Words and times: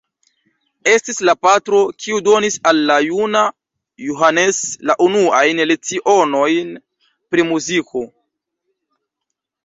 Estis 0.91 1.19
la 1.27 1.33
patro, 1.47 1.81
kiu 2.05 2.21
donis 2.27 2.55
al 2.71 2.79
la 2.91 2.95
juna 3.07 3.43
Johannes 4.05 4.61
la 4.91 4.95
unuajn 5.05 5.61
lecionojn 5.73 6.71
pri 7.35 7.45
muziko. 7.51 8.03